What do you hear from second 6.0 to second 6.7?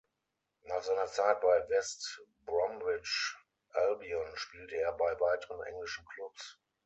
Klubs.